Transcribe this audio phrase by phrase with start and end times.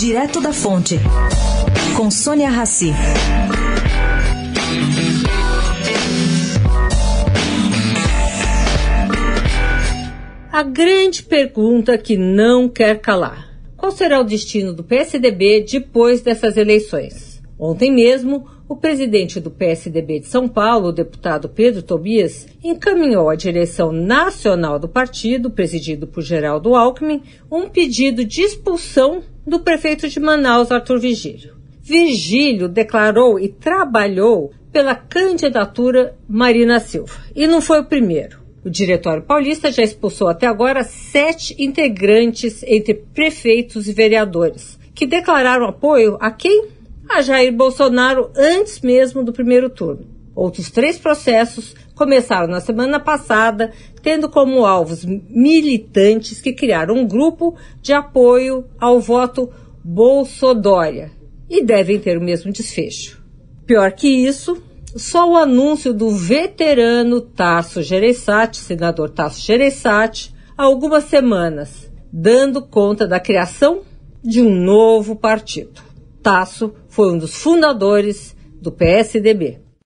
[0.00, 0.98] Direto da Fonte,
[1.94, 2.90] com Sônia Rassi.
[10.50, 16.56] A grande pergunta que não quer calar: qual será o destino do PSDB depois dessas
[16.56, 17.42] eleições?
[17.58, 23.34] Ontem mesmo, o presidente do PSDB de São Paulo, o deputado Pedro Tobias, encaminhou à
[23.34, 27.20] direção nacional do partido, presidido por Geraldo Alckmin,
[27.50, 31.56] um pedido de expulsão do prefeito de Manaus, Arthur Vigílio.
[31.82, 37.14] Vigílio declarou e trabalhou pela candidatura Marina Silva.
[37.34, 38.38] E não foi o primeiro.
[38.64, 45.66] O Diretório Paulista já expulsou até agora sete integrantes entre prefeitos e vereadores, que declararam
[45.66, 46.78] apoio a quem?
[47.16, 50.06] A Jair Bolsonaro antes mesmo do primeiro turno.
[50.34, 57.56] Outros três processos começaram na semana passada, tendo como alvos militantes que criaram um grupo
[57.82, 59.50] de apoio ao voto
[59.84, 61.10] Bolsodória
[61.48, 63.20] e devem ter o mesmo desfecho.
[63.66, 64.62] Pior que isso,
[64.96, 73.06] só o anúncio do veterano Tasso Gereissati, senador Tasso Gereissati, há algumas semanas, dando conta
[73.06, 73.82] da criação
[74.22, 75.89] de um novo partido.
[76.22, 79.58] Tasso foi um dos fundadores do PSDB.